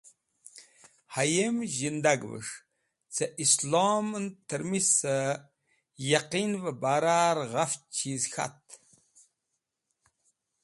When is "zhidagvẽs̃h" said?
1.75-2.55